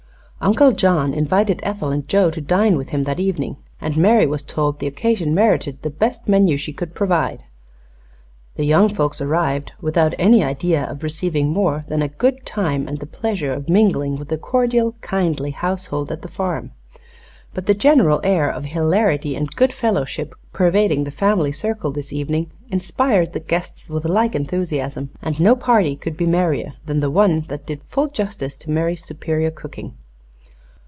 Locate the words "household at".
15.51-16.23